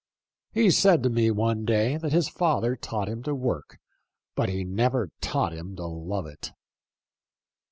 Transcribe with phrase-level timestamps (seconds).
[0.51, 3.77] He said to me one day that his father taught him to work;
[4.33, 6.53] but he never taught him to love it."